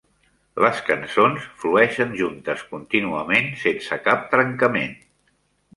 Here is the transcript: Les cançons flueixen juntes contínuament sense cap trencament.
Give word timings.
Les 0.63 0.79
cançons 0.87 1.45
flueixen 1.65 2.15
juntes 2.23 2.65
contínuament 2.73 3.55
sense 3.67 4.03
cap 4.09 4.29
trencament. 4.35 4.99